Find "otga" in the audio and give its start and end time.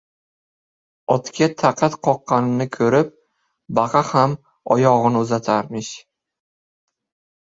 1.15-1.49